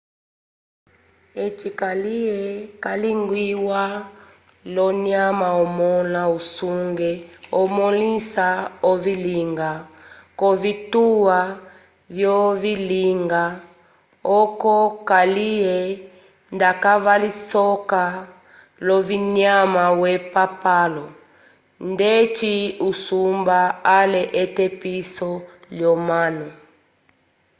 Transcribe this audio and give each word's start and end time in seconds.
eci 1.43 1.69
kaliye 1.79 2.39
calingiwa 2.83 3.83
l’onyama 4.73 5.49
omõla 5.63 6.21
wusenge 6.33 7.11
omõlisa 7.61 8.47
ovilinga 8.91 9.71
k’ovituwa 10.37 11.39
vyovilinga 12.15 13.43
oco 14.39 14.75
kaliye 15.09 15.77
ndavakalisoka 16.55 18.03
l’ovinyama 18.85 19.83
vyepapalo 19.99 21.05
ndeci 21.91 22.55
usumba 22.89 23.59
ale 23.99 24.21
etepiso 24.43 25.31
l’omanu 25.77 26.47